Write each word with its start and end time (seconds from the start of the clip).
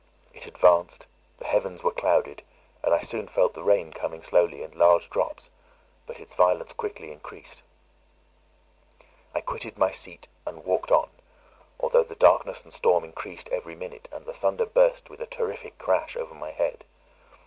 It 0.33 0.47
advanced; 0.47 1.05
the 1.37 1.45
heavens 1.45 1.83
were 1.83 1.91
clouded, 1.91 2.41
and 2.81 2.91
I 2.91 3.01
soon 3.01 3.27
felt 3.27 3.53
the 3.53 3.61
rain 3.61 3.93
coming 3.93 4.23
slowly 4.23 4.63
in 4.63 4.71
large 4.71 5.11
drops, 5.11 5.51
but 6.07 6.19
its 6.19 6.33
violence 6.33 6.73
quickly 6.73 7.11
increased. 7.11 7.61
I 9.35 9.41
quitted 9.41 9.77
my 9.77 9.91
seat, 9.91 10.27
and 10.43 10.65
walked 10.65 10.91
on, 10.91 11.11
although 11.79 12.01
the 12.03 12.15
darkness 12.15 12.63
and 12.63 12.73
storm 12.73 13.03
increased 13.03 13.47
every 13.49 13.75
minute, 13.75 14.09
and 14.11 14.25
the 14.25 14.33
thunder 14.33 14.65
burst 14.65 15.11
with 15.11 15.21
a 15.21 15.27
terrific 15.27 15.77
crash 15.77 16.17
over 16.17 16.33
my 16.33 16.49
head. 16.49 16.83